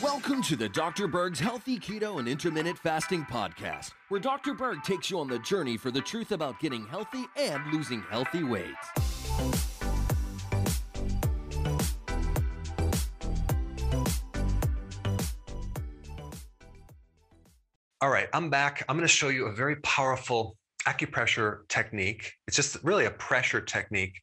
Welcome 0.00 0.40
to 0.42 0.54
the 0.54 0.68
Dr. 0.72 1.08
Berg's 1.08 1.40
Healthy 1.40 1.80
Keto 1.80 2.20
and 2.20 2.28
Intermittent 2.28 2.78
Fasting 2.78 3.24
Podcast, 3.24 3.90
where 4.08 4.20
Dr. 4.20 4.54
Berg 4.54 4.84
takes 4.84 5.10
you 5.10 5.18
on 5.18 5.26
the 5.26 5.40
journey 5.40 5.76
for 5.76 5.90
the 5.90 6.00
truth 6.00 6.30
about 6.30 6.60
getting 6.60 6.86
healthy 6.86 7.24
and 7.36 7.60
losing 7.72 8.02
healthy 8.02 8.44
weight. 8.44 8.76
All 18.00 18.10
right, 18.10 18.28
I'm 18.32 18.48
back. 18.48 18.84
I'm 18.88 18.96
going 18.96 19.08
to 19.08 19.12
show 19.12 19.28
you 19.28 19.46
a 19.46 19.52
very 19.52 19.76
powerful 19.76 20.56
acupressure 20.86 21.66
technique. 21.68 22.32
It's 22.46 22.56
just 22.56 22.76
really 22.84 23.06
a 23.06 23.10
pressure 23.10 23.60
technique 23.60 24.22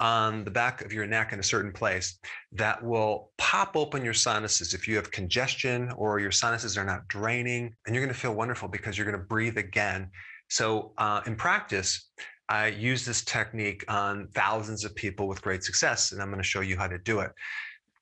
on 0.00 0.44
the 0.44 0.50
back 0.50 0.84
of 0.84 0.92
your 0.92 1.06
neck 1.06 1.32
in 1.32 1.40
a 1.40 1.42
certain 1.42 1.72
place 1.72 2.18
that 2.52 2.82
will 2.82 3.30
pop 3.36 3.76
open 3.76 4.04
your 4.04 4.14
sinuses 4.14 4.72
if 4.74 4.86
you 4.86 4.94
have 4.96 5.10
congestion 5.10 5.90
or 5.96 6.20
your 6.20 6.30
sinuses 6.30 6.78
are 6.78 6.84
not 6.84 7.06
draining 7.08 7.74
and 7.86 7.94
you're 7.94 8.04
going 8.04 8.14
to 8.14 8.18
feel 8.18 8.34
wonderful 8.34 8.68
because 8.68 8.96
you're 8.96 9.06
going 9.06 9.18
to 9.18 9.26
breathe 9.26 9.58
again. 9.58 10.10
So 10.48 10.92
uh, 10.98 11.20
in 11.26 11.36
practice 11.36 12.10
i 12.50 12.68
use 12.68 13.04
this 13.04 13.24
technique 13.24 13.84
on 13.88 14.26
thousands 14.34 14.82
of 14.84 14.94
people 14.94 15.28
with 15.28 15.42
great 15.42 15.62
success 15.62 16.12
and 16.12 16.22
i'm 16.22 16.28
going 16.28 16.42
to 16.42 16.48
show 16.48 16.60
you 16.60 16.78
how 16.78 16.86
to 16.86 16.98
do 16.98 17.20
it. 17.20 17.30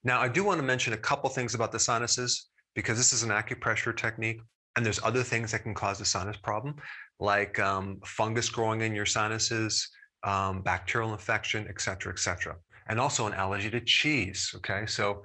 Now 0.04 0.20
i 0.20 0.28
do 0.28 0.44
want 0.44 0.58
to 0.58 0.66
mention 0.66 0.92
a 0.92 0.98
couple 0.98 1.28
things 1.30 1.54
about 1.54 1.72
the 1.72 1.80
sinuses 1.80 2.48
because 2.74 2.96
this 2.96 3.12
is 3.12 3.22
an 3.22 3.30
acupressure 3.30 3.96
technique 3.96 4.40
and 4.76 4.84
there's 4.84 5.00
other 5.02 5.22
things 5.22 5.50
that 5.52 5.62
can 5.62 5.74
cause 5.74 6.00
a 6.00 6.04
sinus 6.04 6.36
problem 6.36 6.76
like 7.18 7.58
um, 7.58 7.98
fungus 8.04 8.48
growing 8.50 8.82
in 8.82 8.94
your 8.94 9.06
sinuses 9.06 9.88
um, 10.26 10.60
bacterial 10.62 11.12
infection, 11.12 11.66
et 11.68 11.80
cetera, 11.80 12.12
et 12.12 12.18
cetera. 12.18 12.54
And 12.88 13.00
also 13.00 13.26
an 13.26 13.32
allergy 13.32 13.70
to 13.70 13.80
cheese. 13.80 14.52
Okay. 14.56 14.84
So 14.86 15.22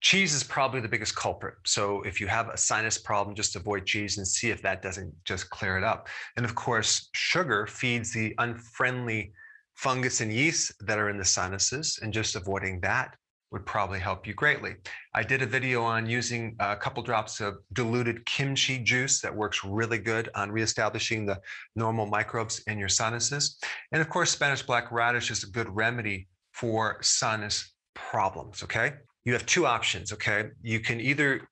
cheese 0.00 0.32
is 0.34 0.44
probably 0.44 0.80
the 0.80 0.88
biggest 0.88 1.14
culprit. 1.14 1.54
So 1.64 2.02
if 2.02 2.20
you 2.20 2.26
have 2.26 2.48
a 2.48 2.56
sinus 2.56 2.98
problem, 2.98 3.36
just 3.36 3.56
avoid 3.56 3.86
cheese 3.86 4.18
and 4.18 4.26
see 4.26 4.50
if 4.50 4.60
that 4.62 4.82
doesn't 4.82 5.12
just 5.24 5.50
clear 5.50 5.78
it 5.78 5.84
up. 5.84 6.08
And 6.36 6.44
of 6.44 6.54
course, 6.54 7.08
sugar 7.14 7.66
feeds 7.66 8.12
the 8.12 8.34
unfriendly 8.38 9.32
fungus 9.74 10.20
and 10.20 10.32
yeast 10.32 10.72
that 10.86 10.98
are 10.98 11.10
in 11.10 11.18
the 11.18 11.24
sinuses, 11.24 11.98
and 12.02 12.12
just 12.12 12.34
avoiding 12.34 12.80
that 12.80 13.14
would 13.50 13.64
probably 13.64 13.98
help 13.98 14.26
you 14.26 14.34
greatly. 14.34 14.74
I 15.14 15.22
did 15.22 15.42
a 15.42 15.46
video 15.46 15.82
on 15.82 16.06
using 16.06 16.54
a 16.60 16.76
couple 16.76 17.02
drops 17.02 17.40
of 17.40 17.58
diluted 17.72 18.24
kimchi 18.26 18.78
juice 18.78 19.20
that 19.20 19.34
works 19.34 19.64
really 19.64 19.98
good 19.98 20.28
on 20.34 20.52
reestablishing 20.52 21.24
the 21.24 21.40
normal 21.74 22.06
microbes 22.06 22.60
in 22.66 22.78
your 22.78 22.88
sinuses. 22.88 23.58
And 23.92 24.02
of 24.02 24.08
course, 24.10 24.30
Spanish 24.30 24.62
black 24.62 24.92
radish 24.92 25.30
is 25.30 25.44
a 25.44 25.50
good 25.50 25.68
remedy 25.74 26.28
for 26.52 26.98
sinus 27.00 27.74
problems, 27.94 28.62
okay? 28.62 28.94
You 29.24 29.32
have 29.32 29.46
two 29.46 29.66
options, 29.66 30.12
okay? 30.12 30.50
You 30.62 30.80
can 30.80 31.00
either 31.00 31.48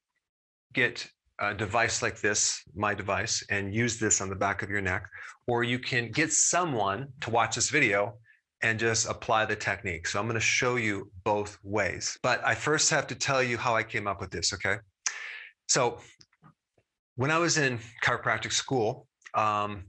get 0.75 1.07
a 1.39 1.55
device 1.55 2.03
like 2.03 2.21
this, 2.21 2.63
my 2.75 2.95
device, 2.95 3.45
and 3.51 3.75
use 3.75 3.99
this 3.99 4.21
on 4.21 4.29
the 4.29 4.37
back 4.37 4.63
of 4.63 4.71
your 4.71 4.81
neck, 4.81 5.07
or 5.47 5.65
you 5.65 5.79
can 5.79 6.11
get 6.11 6.33
someone 6.33 7.09
to 7.21 7.31
watch 7.31 7.55
this 7.55 7.71
video 7.71 8.19
and 8.67 8.81
just 8.81 9.09
apply 9.09 9.45
the 9.45 9.55
technique. 9.55 10.09
So 10.09 10.19
I'm 10.19 10.27
going 10.27 10.35
to 10.35 10.41
show 10.41 10.75
you 10.75 11.09
both 11.23 11.57
ways. 11.63 12.19
But 12.21 12.45
I 12.45 12.55
first 12.57 12.91
have 12.91 13.07
to 13.07 13.15
tell 13.15 13.41
you 13.41 13.57
how 13.57 13.77
I 13.77 13.85
came 13.85 14.09
up 14.09 14.21
with 14.21 14.33
this, 14.33 14.53
okay? 14.55 14.79
So 15.69 15.99
when 17.15 17.31
I 17.31 17.39
was 17.39 17.59
in 17.59 17.79
chiropractic 18.03 18.53
school, 18.53 19.07
um, 19.35 19.85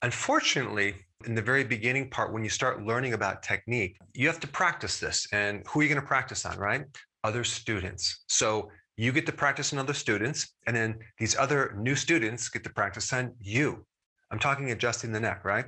unfortunately, 0.00 0.94
in 1.26 1.34
the 1.34 1.42
very 1.42 1.64
beginning 1.64 2.08
part, 2.08 2.32
when 2.32 2.42
you 2.42 2.48
start 2.48 2.82
learning 2.82 3.12
about 3.12 3.42
technique, 3.42 3.98
you 4.14 4.26
have 4.26 4.40
to 4.40 4.48
practice 4.48 4.98
this. 4.98 5.28
And 5.32 5.66
who 5.66 5.80
are 5.80 5.82
you 5.82 5.88
going 5.90 6.00
to 6.00 6.06
practice 6.06 6.46
on, 6.46 6.56
right? 6.58 6.84
Other 7.24 7.44
students. 7.44 8.24
So 8.28 8.70
you 8.96 9.12
get 9.12 9.26
to 9.26 9.32
practice 9.32 9.74
on 9.74 9.78
other 9.78 9.92
students, 9.94 10.54
and 10.66 10.74
then 10.74 10.98
these 11.18 11.36
other 11.36 11.74
new 11.76 11.94
students 11.94 12.48
get 12.48 12.64
to 12.64 12.70
practice 12.70 13.12
on 13.12 13.34
you. 13.38 13.84
I'm 14.30 14.38
talking 14.38 14.70
adjusting 14.70 15.12
the 15.12 15.20
neck, 15.20 15.44
right? 15.44 15.66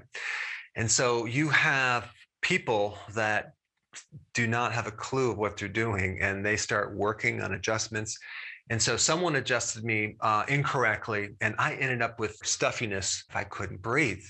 And 0.77 0.91
so 0.91 1.27
you 1.27 1.49
have 1.51 2.11
people 2.43 2.99
that 3.15 3.55
do 4.35 4.47
not 4.47 4.73
have 4.73 4.87
a 4.87 4.93
clue 4.93 5.31
of 5.31 5.39
what 5.39 5.57
they're 5.57 5.69
doing 5.69 6.19
and 6.21 6.45
they 6.45 6.57
start 6.57 6.95
working 6.95 7.43
on 7.43 7.55
adjustments. 7.55 8.19
And 8.71 8.81
so 8.81 8.97
someone 8.97 9.37
adjusted 9.37 9.85
me 9.85 10.17
uh, 10.21 10.45
incorrectly 10.49 11.31
and 11.41 11.55
I 11.59 11.75
ended 11.75 12.03
up 12.03 12.21
with 12.21 12.37
stuffiness 12.45 13.25
I 13.35 13.45
couldn't 13.45 13.83
breathe. 13.83 14.23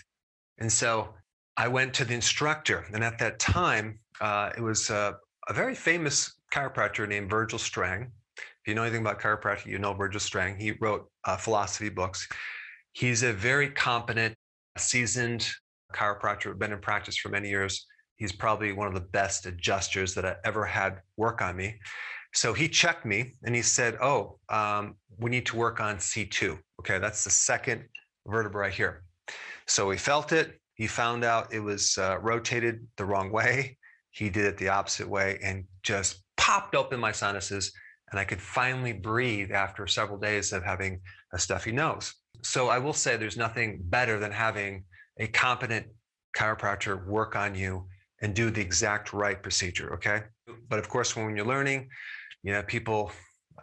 And 0.59 0.72
so 0.72 1.15
I 1.56 1.69
went 1.69 1.93
to 1.94 2.04
the 2.04 2.15
instructor. 2.15 2.87
And 2.93 3.04
at 3.04 3.19
that 3.19 3.38
time, 3.38 3.98
uh, 4.21 4.50
it 4.56 4.62
was 4.62 4.91
uh, 4.91 5.12
a 5.48 5.53
very 5.53 5.75
famous 5.75 6.41
chiropractor 6.54 7.06
named 7.09 7.31
Virgil 7.31 7.59
Strang. 7.59 8.10
If 8.37 8.66
you 8.66 8.75
know 8.75 8.82
anything 8.82 9.03
about 9.03 9.21
chiropractic, 9.21 9.66
you 9.66 9.78
know 9.78 9.92
Virgil 9.92 10.21
Strang. 10.21 10.56
He 10.56 10.72
wrote 10.81 11.10
uh, 11.25 11.37
philosophy 11.37 11.88
books. 11.88 12.27
He's 12.92 13.22
a 13.22 13.32
very 13.32 13.71
competent, 13.71 14.34
seasoned 14.77 15.48
chiropractor, 15.94 16.56
been 16.59 16.72
in 16.72 16.81
practice 16.81 17.16
for 17.16 17.28
many 17.28 17.48
years. 17.48 17.87
He's 18.20 18.32
probably 18.32 18.72
one 18.72 18.86
of 18.86 18.92
the 18.92 19.00
best 19.00 19.47
adjusters 19.47 20.14
that 20.14 20.26
I 20.26 20.36
ever 20.44 20.66
had 20.66 21.00
work 21.16 21.41
on 21.41 21.56
me. 21.56 21.81
So 22.34 22.53
he 22.53 22.69
checked 22.69 23.06
me 23.06 23.32
and 23.44 23.56
he 23.56 23.62
said, 23.62 23.97
Oh, 24.03 24.38
um, 24.50 24.97
we 25.19 25.31
need 25.31 25.47
to 25.47 25.56
work 25.56 25.81
on 25.81 25.97
C2. 25.97 26.59
Okay, 26.80 26.98
that's 26.98 27.25
the 27.25 27.30
second 27.30 27.82
vertebra 28.26 28.60
right 28.60 28.75
here. 28.75 29.04
So 29.66 29.91
he 29.91 29.97
felt 29.97 30.32
it. 30.32 30.60
He 30.75 30.86
found 30.86 31.25
out 31.25 31.54
it 31.54 31.60
was 31.60 31.97
uh, 31.97 32.19
rotated 32.20 32.86
the 32.98 33.06
wrong 33.06 33.32
way. 33.32 33.78
He 34.10 34.28
did 34.28 34.44
it 34.44 34.59
the 34.59 34.69
opposite 34.69 35.09
way 35.09 35.38
and 35.42 35.64
just 35.82 36.22
popped 36.36 36.75
open 36.75 37.00
my 37.00 37.12
sinuses. 37.12 37.72
And 38.10 38.20
I 38.20 38.25
could 38.25 38.41
finally 38.41 38.92
breathe 38.92 39.50
after 39.50 39.86
several 39.86 40.19
days 40.19 40.53
of 40.53 40.62
having 40.62 41.00
a 41.32 41.38
stuffy 41.38 41.72
nose. 41.72 42.12
So 42.42 42.69
I 42.69 42.80
will 42.80 42.92
say 42.92 43.16
there's 43.16 43.38
nothing 43.38 43.80
better 43.84 44.19
than 44.19 44.30
having 44.30 44.84
a 45.19 45.26
competent 45.26 45.86
chiropractor 46.36 47.06
work 47.06 47.34
on 47.34 47.54
you 47.54 47.86
and 48.20 48.34
do 48.34 48.50
the 48.50 48.60
exact 48.60 49.12
right 49.12 49.42
procedure. 49.42 49.94
Okay. 49.94 50.22
But 50.69 50.78
of 50.78 50.88
course, 50.88 51.16
when 51.16 51.36
you're 51.36 51.47
learning, 51.47 51.88
you 52.42 52.53
know, 52.53 52.62
people 52.62 53.12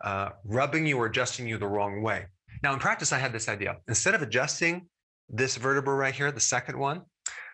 uh, 0.03 0.29
rubbing 0.44 0.85
you 0.85 0.97
or 0.97 1.07
adjusting 1.07 1.47
you 1.47 1.57
the 1.57 1.68
wrong 1.68 2.01
way. 2.01 2.25
Now, 2.63 2.73
in 2.73 2.79
practice, 2.79 3.12
I 3.12 3.19
had 3.19 3.34
this 3.34 3.50
idea. 3.50 3.78
Instead 3.88 4.16
of 4.16 4.22
adjusting 4.22 4.88
this 5.29 5.57
vertebra 5.57 5.96
right 5.96 6.13
here, 6.13 6.31
the 6.31 6.40
second 6.40 6.78
one, 6.78 7.01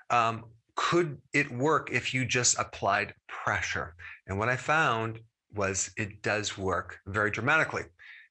um, 0.09 0.45
could 0.75 1.17
it 1.33 1.51
work 1.51 1.89
if 1.91 2.13
you 2.13 2.25
just 2.25 2.57
applied 2.57 3.13
pressure? 3.27 3.95
And 4.27 4.39
what 4.39 4.49
I 4.49 4.55
found 4.55 5.19
was 5.53 5.91
it 5.97 6.21
does 6.21 6.57
work 6.57 6.99
very 7.05 7.31
dramatically. 7.31 7.83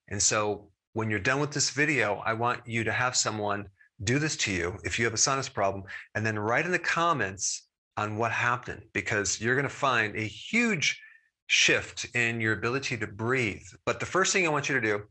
And 0.09 0.21
so 0.21 0.69
when 0.93 1.09
you're 1.09 1.21
done 1.21 1.41
with 1.41 1.53
this 1.53 1.71
video, 1.71 2.22
I 2.25 2.32
want 2.32 2.66
you 2.66 2.84
to 2.84 2.93
have 2.93 3.16
someone 3.16 3.69
do 4.05 4.19
this 4.19 4.37
to 4.37 4.53
you 4.53 4.77
if 4.84 4.99
you 4.99 5.05
have 5.05 5.15
a 5.15 5.19
sinus 5.19 5.49
problem, 5.49 5.84
and 6.15 6.27
then 6.27 6.38
write 6.38 6.66
in 6.66 6.72
the 6.72 6.78
comments 6.78 7.69
on 7.97 8.17
what 8.17 8.33
happened 8.33 8.83
because 8.93 9.41
you're 9.41 9.55
going 9.55 9.69
to 9.69 9.75
find 9.75 10.17
a 10.17 10.23
huge 10.23 11.01
shift 11.47 12.07
in 12.15 12.41
your 12.41 12.55
ability 12.55 12.97
to 12.97 13.07
breathe. 13.07 13.63
But 13.85 14.01
the 14.01 14.07
first 14.07 14.33
thing 14.33 14.47
I 14.47 14.51
want 14.51 14.69
you 14.69 14.75
to 14.75 14.87
do 14.87 15.03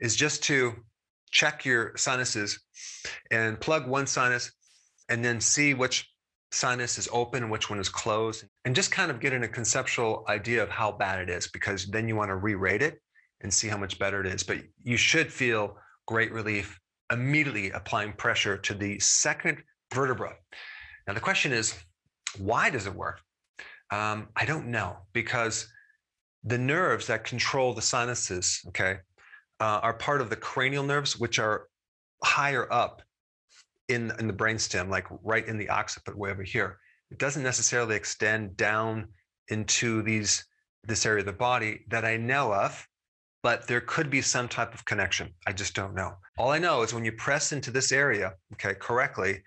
is 0.00 0.16
just 0.16 0.42
to 0.44 0.74
check 1.30 1.64
your 1.64 1.96
sinuses 1.96 2.60
and 3.30 3.60
plug 3.60 3.88
one 3.88 4.06
sinus 4.06 4.52
and 5.08 5.24
then 5.24 5.40
see 5.40 5.74
which 5.74 6.08
sinus 6.52 6.98
is 6.98 7.08
open 7.12 7.42
and 7.42 7.52
which 7.52 7.70
one 7.70 7.78
is 7.78 7.88
closed 7.88 8.44
and 8.64 8.74
just 8.74 8.90
kind 8.90 9.10
of 9.10 9.20
get 9.20 9.32
in 9.32 9.44
a 9.44 9.48
conceptual 9.48 10.24
idea 10.28 10.62
of 10.62 10.68
how 10.68 10.90
bad 10.90 11.20
it 11.20 11.30
is 11.30 11.46
because 11.48 11.86
then 11.86 12.08
you 12.08 12.16
want 12.16 12.28
to 12.28 12.36
re-rate 12.36 12.82
it 12.82 12.98
and 13.42 13.54
see 13.54 13.68
how 13.68 13.76
much 13.76 13.98
better 14.00 14.20
it 14.20 14.26
is 14.26 14.42
but 14.42 14.58
you 14.82 14.96
should 14.96 15.32
feel 15.32 15.76
great 16.08 16.32
relief 16.32 16.78
immediately 17.12 17.70
applying 17.70 18.12
pressure 18.14 18.56
to 18.56 18.74
the 18.74 18.98
second 18.98 19.62
vertebra 19.94 20.34
now 21.06 21.14
the 21.14 21.20
question 21.20 21.52
is 21.52 21.74
why 22.38 22.70
does 22.70 22.86
it 22.86 22.94
work? 22.94 23.20
Um, 23.90 24.28
I 24.36 24.44
don't 24.44 24.68
know 24.68 24.98
because 25.12 25.68
the 26.44 26.58
nerves 26.58 27.06
that 27.08 27.24
control 27.24 27.74
the 27.74 27.82
sinuses, 27.82 28.60
okay, 28.68 28.98
uh, 29.60 29.80
are 29.82 29.94
part 29.94 30.20
of 30.20 30.30
the 30.30 30.36
cranial 30.36 30.84
nerves, 30.84 31.18
which 31.18 31.38
are 31.38 31.66
higher 32.22 32.72
up 32.72 33.02
in, 33.88 34.12
in 34.18 34.26
the 34.26 34.32
brainstem, 34.32 34.88
like 34.88 35.06
right 35.22 35.46
in 35.46 35.58
the 35.58 35.68
occiput 35.68 36.16
way 36.16 36.30
over 36.30 36.42
here. 36.42 36.78
It 37.10 37.18
doesn't 37.18 37.42
necessarily 37.42 37.96
extend 37.96 38.56
down 38.56 39.08
into 39.48 40.02
these 40.02 40.44
this 40.84 41.04
area 41.04 41.20
of 41.20 41.26
the 41.26 41.32
body 41.32 41.84
that 41.88 42.06
I 42.06 42.16
know 42.16 42.54
of, 42.54 42.86
but 43.42 43.66
there 43.66 43.82
could 43.82 44.08
be 44.08 44.22
some 44.22 44.48
type 44.48 44.72
of 44.72 44.84
connection. 44.86 45.28
I 45.46 45.52
just 45.52 45.74
don't 45.74 45.94
know. 45.94 46.14
All 46.38 46.50
I 46.50 46.58
know 46.58 46.82
is 46.82 46.94
when 46.94 47.04
you 47.04 47.12
press 47.12 47.52
into 47.52 47.70
this 47.70 47.92
area, 47.92 48.34
okay, 48.54 48.74
correctly, 48.74 49.42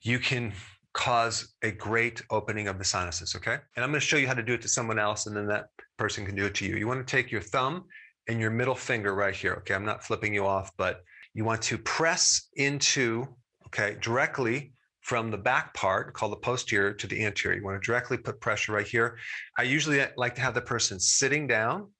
you 0.00 0.20
can 0.20 0.52
cause 0.98 1.54
a 1.62 1.70
great 1.70 2.20
opening 2.28 2.66
of 2.66 2.76
the 2.76 2.84
sinuses, 2.84 3.36
okay? 3.36 3.58
And 3.76 3.84
I'm 3.84 3.90
gonna 3.90 4.00
show 4.00 4.16
you 4.16 4.26
how 4.26 4.34
to 4.34 4.42
do 4.42 4.54
it 4.54 4.62
to 4.62 4.68
someone 4.68 4.98
else 4.98 5.26
and 5.26 5.36
then 5.36 5.46
that 5.46 5.66
person 5.96 6.26
can 6.26 6.34
do 6.34 6.46
it 6.46 6.56
to 6.56 6.66
you. 6.66 6.74
You 6.74 6.88
wanna 6.88 7.04
take 7.04 7.30
your 7.30 7.40
thumb 7.40 7.84
and 8.26 8.40
your 8.40 8.50
middle 8.50 8.74
finger 8.74 9.14
right 9.14 9.34
here, 9.34 9.54
okay? 9.58 9.74
I'm 9.74 9.84
not 9.84 10.02
flipping 10.02 10.34
you 10.34 10.44
off, 10.44 10.72
but 10.76 11.02
you 11.34 11.44
want 11.44 11.62
to 11.62 11.78
press 11.78 12.48
into, 12.56 13.28
okay, 13.66 13.96
directly 14.00 14.72
from 15.02 15.30
the 15.30 15.38
back 15.38 15.72
part 15.72 16.14
called 16.14 16.32
the 16.32 16.36
posterior 16.38 16.92
to 16.94 17.06
the 17.06 17.24
anterior. 17.24 17.56
You 17.56 17.64
want 17.64 17.80
to 17.80 17.86
directly 17.86 18.18
put 18.18 18.40
pressure 18.40 18.72
right 18.72 18.86
here. 18.86 19.18
I 19.56 19.62
usually 19.62 20.04
like 20.16 20.34
to 20.34 20.40
have 20.40 20.54
the 20.54 20.62
person 20.62 20.98
sitting 20.98 21.46
down 21.46 21.92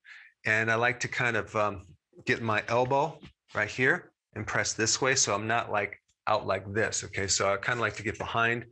and 0.45 0.73
I 0.73 0.75
like 0.75 0.99
to 1.01 1.09
kind 1.09 1.37
of 1.37 1.55
um, 1.55 1.87
get 2.27 2.43
my 2.43 2.65
elbow 2.67 3.21
right 3.55 3.71
here 3.71 4.11
and 4.35 4.45
press 4.45 4.73
this 4.73 5.01
way. 5.01 5.15
So 5.15 5.37
I'm 5.37 5.47
not 5.47 5.71
like 5.71 6.03
out 6.27 6.49
like 6.49 6.71
this. 6.75 7.05
Okay. 7.05 7.29
So 7.29 7.53
I 7.53 7.59
kind 7.59 7.79
of 7.79 7.81
like 7.81 7.95
to 7.95 8.03
get 8.03 8.19
behind 8.19 8.65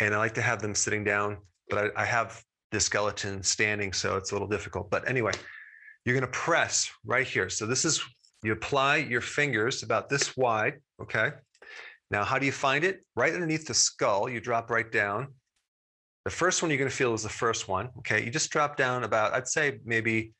and 0.00 0.14
I 0.14 0.18
like 0.18 0.34
to 0.34 0.42
have 0.42 0.60
them 0.60 0.74
sitting 0.74 1.04
down, 1.04 1.36
but 1.68 1.92
I, 1.96 2.02
I 2.02 2.04
have 2.04 2.42
the 2.72 2.80
skeleton 2.80 3.42
standing. 3.42 3.92
So 3.92 4.16
it's 4.16 4.30
a 4.30 4.34
little 4.34 4.48
difficult. 4.48 4.90
But 4.90 5.08
anyway, 5.08 5.32
you're 6.04 6.14
going 6.14 6.26
to 6.26 6.38
press 6.38 6.90
right 7.04 7.26
here. 7.26 7.48
So 7.48 7.66
this 7.66 7.84
is, 7.84 8.02
you 8.42 8.52
apply 8.52 8.96
your 8.96 9.20
fingers 9.20 9.82
about 9.82 10.08
this 10.08 10.36
wide. 10.36 10.74
Okay. 11.02 11.32
Now, 12.10 12.24
how 12.24 12.38
do 12.38 12.46
you 12.46 12.52
find 12.52 12.84
it? 12.84 13.04
Right 13.14 13.32
underneath 13.32 13.66
the 13.66 13.74
skull, 13.74 14.28
you 14.28 14.40
drop 14.40 14.70
right 14.70 14.90
down. 14.90 15.28
The 16.24 16.30
first 16.30 16.62
one 16.62 16.70
you're 16.70 16.78
going 16.78 16.90
to 16.90 16.96
feel 16.96 17.14
is 17.14 17.22
the 17.22 17.28
first 17.28 17.68
one. 17.68 17.90
Okay. 17.98 18.24
You 18.24 18.30
just 18.30 18.50
drop 18.50 18.76
down 18.76 19.04
about, 19.04 19.34
I'd 19.34 19.48
say 19.48 19.78
maybe 19.84 20.32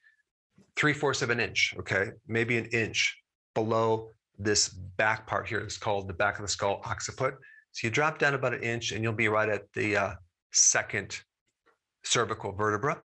three 0.76 0.92
fourths 0.92 1.22
of 1.22 1.30
an 1.30 1.40
inch. 1.40 1.74
Okay. 1.78 2.10
Maybe 2.26 2.56
an 2.56 2.66
inch 2.66 3.16
below 3.54 4.10
this 4.38 4.68
back 4.68 5.26
part 5.26 5.46
here. 5.46 5.58
It's 5.60 5.76
called 5.76 6.08
the 6.08 6.14
back 6.14 6.38
of 6.38 6.42
the 6.42 6.48
skull 6.48 6.80
occiput. 6.84 7.34
So 7.72 7.86
you 7.86 7.90
drop 7.90 8.18
down 8.18 8.34
about 8.34 8.54
an 8.54 8.62
inch 8.62 8.92
and 8.92 9.02
you'll 9.02 9.12
be 9.12 9.28
right 9.28 9.48
at 9.48 9.70
the 9.74 9.96
uh, 9.96 10.14
second 10.52 11.20
cervical 12.04 12.52
vertebra. 12.52 13.00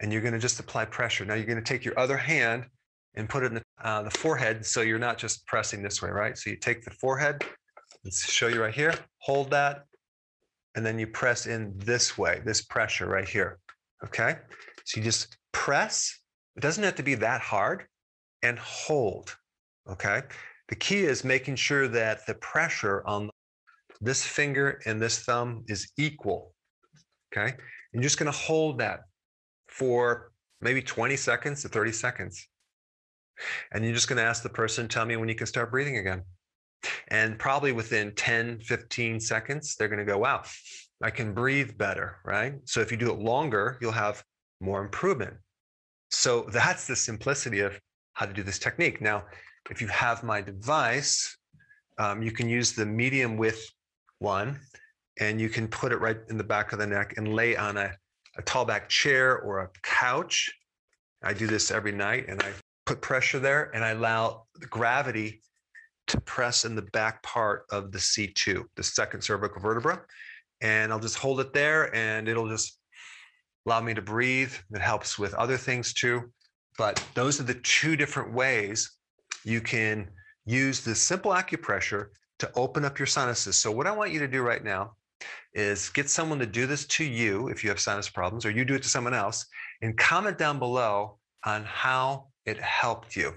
And 0.00 0.12
you're 0.12 0.22
going 0.22 0.34
to 0.34 0.38
just 0.38 0.60
apply 0.60 0.86
pressure. 0.86 1.24
Now 1.24 1.34
you're 1.34 1.46
going 1.46 1.56
to 1.56 1.64
take 1.64 1.84
your 1.84 1.98
other 1.98 2.16
hand 2.16 2.66
and 3.14 3.28
put 3.28 3.42
it 3.42 3.46
in 3.46 3.54
the, 3.54 3.62
uh, 3.82 4.02
the 4.02 4.10
forehead 4.10 4.64
so 4.64 4.82
you're 4.82 4.98
not 4.98 5.18
just 5.18 5.46
pressing 5.46 5.82
this 5.82 6.02
way, 6.02 6.10
right? 6.10 6.36
So 6.36 6.50
you 6.50 6.56
take 6.56 6.84
the 6.84 6.90
forehead, 6.90 7.44
let's 8.04 8.30
show 8.30 8.48
you 8.48 8.60
right 8.60 8.74
here, 8.74 8.94
hold 9.18 9.50
that, 9.50 9.84
and 10.74 10.84
then 10.84 10.98
you 10.98 11.06
press 11.06 11.46
in 11.46 11.72
this 11.78 12.18
way, 12.18 12.42
this 12.44 12.62
pressure 12.62 13.06
right 13.06 13.26
here, 13.26 13.58
okay? 14.04 14.36
So 14.84 14.98
you 14.98 15.04
just 15.04 15.38
press, 15.52 16.20
it 16.56 16.60
doesn't 16.60 16.84
have 16.84 16.94
to 16.96 17.02
be 17.02 17.14
that 17.14 17.40
hard, 17.40 17.86
and 18.42 18.58
hold, 18.58 19.34
okay? 19.90 20.22
The 20.68 20.76
key 20.76 21.04
is 21.04 21.24
making 21.24 21.56
sure 21.56 21.88
that 21.88 22.26
the 22.26 22.34
pressure 22.34 23.02
on 23.06 23.30
this 24.00 24.24
finger 24.24 24.80
and 24.86 25.00
this 25.00 25.20
thumb 25.20 25.64
is 25.68 25.90
equal, 25.96 26.54
okay? 27.32 27.54
You're 27.92 28.02
just 28.02 28.18
gonna 28.18 28.30
hold 28.30 28.78
that 28.78 29.00
for 29.68 30.32
maybe 30.60 30.82
20 30.82 31.16
seconds 31.16 31.62
to 31.62 31.68
30 31.68 31.92
seconds. 31.92 32.48
And 33.72 33.84
you're 33.84 33.94
just 33.94 34.08
going 34.08 34.16
to 34.16 34.22
ask 34.22 34.42
the 34.42 34.48
person, 34.48 34.88
tell 34.88 35.04
me 35.04 35.16
when 35.16 35.28
you 35.28 35.34
can 35.34 35.46
start 35.46 35.70
breathing 35.70 35.98
again. 35.98 36.22
And 37.08 37.38
probably 37.38 37.72
within 37.72 38.14
10, 38.14 38.60
15 38.60 39.20
seconds, 39.20 39.76
they're 39.76 39.88
going 39.88 39.98
to 39.98 40.04
go, 40.04 40.18
wow, 40.18 40.42
I 41.02 41.10
can 41.10 41.34
breathe 41.34 41.76
better, 41.76 42.18
right? 42.24 42.54
So 42.64 42.80
if 42.80 42.90
you 42.90 42.96
do 42.96 43.10
it 43.10 43.18
longer, 43.18 43.78
you'll 43.80 43.92
have 43.92 44.22
more 44.60 44.82
improvement. 44.82 45.34
So 46.10 46.46
that's 46.52 46.86
the 46.86 46.96
simplicity 46.96 47.60
of 47.60 47.78
how 48.14 48.26
to 48.26 48.32
do 48.32 48.42
this 48.42 48.58
technique. 48.58 49.00
Now, 49.00 49.24
if 49.70 49.80
you 49.80 49.88
have 49.88 50.22
my 50.22 50.40
device, 50.40 51.36
um, 51.98 52.22
you 52.22 52.30
can 52.30 52.48
use 52.48 52.72
the 52.72 52.86
medium 52.86 53.36
width 53.36 53.68
one 54.18 54.58
and 55.18 55.40
you 55.40 55.48
can 55.48 55.68
put 55.68 55.92
it 55.92 56.00
right 56.00 56.18
in 56.28 56.36
the 56.36 56.44
back 56.44 56.72
of 56.72 56.78
the 56.78 56.86
neck 56.86 57.14
and 57.16 57.34
lay 57.34 57.56
on 57.56 57.76
a, 57.76 57.92
a 58.36 58.42
tall 58.42 58.64
back 58.64 58.88
chair 58.88 59.38
or 59.38 59.60
a 59.60 59.70
couch. 59.82 60.50
I 61.22 61.32
do 61.32 61.46
this 61.46 61.70
every 61.70 61.92
night 61.92 62.26
and 62.28 62.42
I 62.42 62.52
put 62.84 63.00
pressure 63.00 63.38
there 63.38 63.70
and 63.74 63.84
I 63.84 63.90
allow 63.90 64.44
the 64.54 64.66
gravity 64.66 65.40
to 66.08 66.20
press 66.20 66.64
in 66.64 66.76
the 66.76 66.82
back 66.82 67.22
part 67.22 67.64
of 67.70 67.92
the 67.92 67.98
C2, 67.98 68.62
the 68.76 68.82
second 68.82 69.22
cervical 69.22 69.60
vertebra. 69.60 70.02
And 70.60 70.92
I'll 70.92 71.00
just 71.00 71.18
hold 71.18 71.40
it 71.40 71.52
there 71.52 71.94
and 71.94 72.28
it'll 72.28 72.48
just 72.48 72.78
allow 73.66 73.80
me 73.80 73.94
to 73.94 74.02
breathe. 74.02 74.52
It 74.72 74.80
helps 74.80 75.18
with 75.18 75.34
other 75.34 75.56
things 75.56 75.92
too. 75.92 76.30
But 76.78 77.02
those 77.14 77.40
are 77.40 77.44
the 77.44 77.54
two 77.54 77.96
different 77.96 78.32
ways 78.32 78.92
you 79.44 79.60
can 79.60 80.08
use 80.44 80.82
the 80.82 80.94
simple 80.94 81.32
acupressure 81.32 82.08
to 82.38 82.50
open 82.54 82.84
up 82.84 82.98
your 82.98 83.06
sinuses. 83.06 83.56
So, 83.56 83.70
what 83.70 83.86
I 83.86 83.92
want 83.92 84.12
you 84.12 84.18
to 84.20 84.28
do 84.28 84.42
right 84.42 84.62
now 84.62 84.92
is 85.54 85.88
get 85.90 86.10
someone 86.10 86.38
to 86.38 86.46
do 86.46 86.66
this 86.66 86.86
to 86.86 87.04
you 87.04 87.48
if 87.48 87.64
you 87.64 87.70
have 87.70 87.80
sinus 87.80 88.08
problems, 88.08 88.44
or 88.44 88.50
you 88.50 88.64
do 88.64 88.74
it 88.74 88.82
to 88.82 88.88
someone 88.88 89.14
else, 89.14 89.46
and 89.82 89.96
comment 89.96 90.38
down 90.38 90.58
below 90.58 91.18
on 91.44 91.64
how 91.64 92.26
it 92.44 92.58
helped 92.58 93.16
you. 93.16 93.34